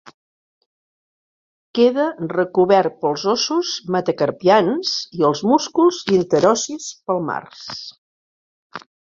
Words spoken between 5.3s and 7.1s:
els músculs interossis